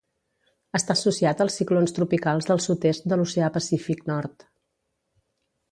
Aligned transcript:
Està 0.77 0.93
associat 0.99 1.43
als 1.45 1.57
ciclons 1.61 1.93
tropicals 1.99 2.49
del 2.51 2.63
sud-est 2.67 3.07
de 3.13 3.21
l'oceà 3.21 3.53
Pacífic 3.61 4.05
Nord. 4.13 4.49